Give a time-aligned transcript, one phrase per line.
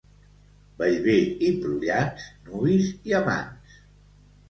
[0.79, 1.19] Bellver
[1.49, 3.81] i Prullans, nuvis i amants.